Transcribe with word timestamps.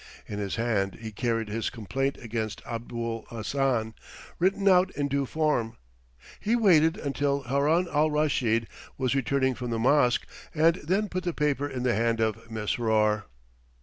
In 0.25 0.39
his 0.39 0.55
hand 0.55 0.95
he 0.95 1.11
carried 1.11 1.47
his 1.47 1.69
complaint 1.69 2.17
against 2.17 2.63
Abul 2.65 3.27
Hassan, 3.29 3.93
written 4.39 4.67
out 4.67 4.89
in 4.97 5.07
due 5.07 5.27
form. 5.27 5.77
He 6.39 6.55
waited 6.55 6.97
until 6.97 7.43
Haroun 7.43 7.87
al 7.87 8.09
Raschid 8.09 8.67
was 8.97 9.13
returning 9.13 9.53
from 9.53 9.69
the 9.69 9.77
mosque 9.77 10.25
and 10.55 10.77
then 10.77 11.07
put 11.07 11.23
the 11.23 11.33
paper 11.35 11.69
in 11.69 11.83
the 11.83 11.93
hand 11.93 12.19
of 12.19 12.49
Mesrour. 12.49 13.25